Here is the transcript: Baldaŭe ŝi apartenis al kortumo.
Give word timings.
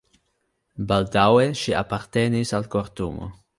Baldaŭe 0.91 1.45
ŝi 1.61 1.77
apartenis 1.83 2.57
al 2.61 2.69
kortumo. 2.79 3.33